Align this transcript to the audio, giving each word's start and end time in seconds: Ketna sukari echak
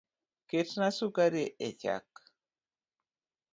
Ketna 0.49 0.87
sukari 0.97 1.43
echak 1.67 2.05